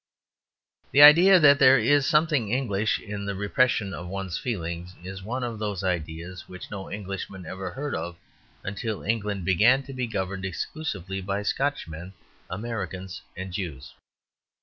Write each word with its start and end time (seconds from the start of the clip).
The 0.93 1.03
idea 1.03 1.39
that 1.39 1.59
there 1.59 1.77
is 1.77 2.07
something 2.07 2.49
English 2.49 2.97
in 2.99 3.25
the 3.27 3.35
repression 3.35 3.93
of 3.93 4.07
one's 4.07 4.35
feelings 4.39 4.95
is 5.03 5.21
one 5.21 5.43
of 5.43 5.59
those 5.59 5.83
ideas 5.83 6.49
which 6.49 6.71
no 6.71 6.89
Englishman 6.89 7.45
ever 7.45 7.69
heard 7.69 7.93
of 7.93 8.17
until 8.63 9.03
England 9.03 9.45
began 9.45 9.83
to 9.83 9.93
be 9.93 10.07
governed 10.07 10.43
exclusively 10.43 11.21
by 11.21 11.43
Scotchmen, 11.43 12.13
Americans, 12.49 13.21
and 13.37 13.53
Jews. 13.53 13.93